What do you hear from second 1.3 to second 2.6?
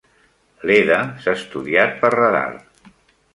estudiat per radar.